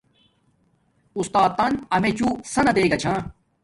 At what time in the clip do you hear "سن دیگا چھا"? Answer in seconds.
2.53-3.13